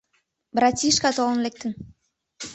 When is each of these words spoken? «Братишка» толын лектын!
«Братишка» 0.55 1.09
толын 1.17 1.39
лектын! 1.45 1.71